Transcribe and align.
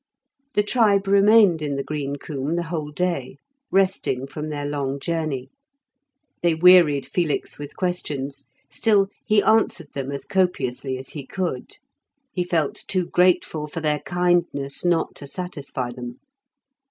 The 0.55 0.63
tribe 0.63 1.07
remained 1.07 1.61
in 1.61 1.75
the 1.75 1.83
green 1.83 2.15
coombe 2.15 2.55
the 2.55 2.63
whole 2.73 2.89
day, 2.89 3.37
resting 3.69 4.25
from 4.25 4.49
their 4.49 4.65
long 4.65 4.99
journey. 4.99 5.51
They 6.41 6.55
wearied 6.55 7.05
Felix 7.05 7.59
with 7.59 7.75
questions, 7.75 8.47
still 8.71 9.09
he 9.27 9.43
answered 9.43 9.93
them 9.93 10.11
as 10.11 10.25
copiously 10.25 10.97
as 10.97 11.09
he 11.09 11.23
could; 11.23 11.77
he 12.33 12.43
felt 12.43 12.83
too 12.87 13.05
grateful 13.09 13.67
for 13.67 13.79
their 13.79 13.99
kindness 13.99 14.83
not 14.83 15.13
to 15.17 15.27
satisfy 15.27 15.91
them. 15.91 16.19